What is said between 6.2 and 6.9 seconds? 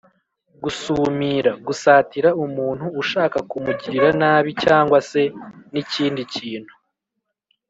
kintu